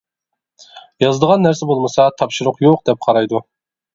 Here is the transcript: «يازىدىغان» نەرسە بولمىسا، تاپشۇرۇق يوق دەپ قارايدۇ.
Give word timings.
«يازىدىغان» 1.03 1.43
نەرسە 1.47 1.69
بولمىسا، 1.73 2.07
تاپشۇرۇق 2.21 2.57
يوق 2.67 2.83
دەپ 2.91 3.03
قارايدۇ. 3.09 3.43